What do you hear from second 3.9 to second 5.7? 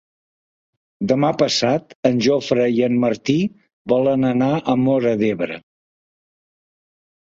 volen anar a Móra d'Ebre.